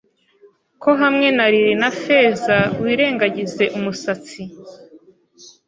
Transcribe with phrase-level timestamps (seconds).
[0.81, 4.41] ko hamwe na lili na feza wirengagize umusatsi